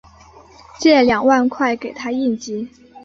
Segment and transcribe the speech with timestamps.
[0.79, 2.67] 借两万块给她应急